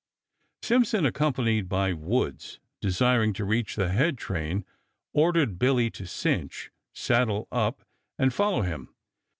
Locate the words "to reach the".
3.33-3.89